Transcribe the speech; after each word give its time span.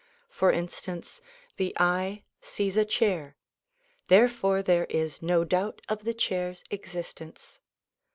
For 0.31 0.51
instance, 0.51 1.21
the 1.57 1.77
eye 1.79 2.23
sees 2.41 2.75
a 2.75 2.85
chair; 2.85 3.35
therefore 4.07 4.63
there 4.63 4.85
is 4.85 5.21
no 5.21 5.43
doubt 5.43 5.79
of 5.89 6.05
the 6.05 6.13
chair's 6.15 6.63
existence. 6.71 7.59